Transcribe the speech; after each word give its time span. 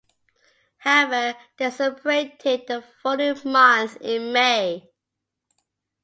However, 0.79 1.37
they 1.57 1.69
separated 1.69 2.65
the 2.65 2.83
following 3.03 3.37
month 3.45 3.97
in 4.01 4.33
May. 4.33 4.89